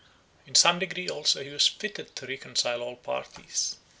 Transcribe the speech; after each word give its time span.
In 0.47 0.55
some 0.55 0.79
degree 0.79 1.07
also 1.09 1.43
he 1.43 1.51
was 1.51 1.67
fitted 1.67 2.15
to 2.15 2.25
reconcile 2.25 2.81
all 2.81 2.95
parties. 2.95 3.75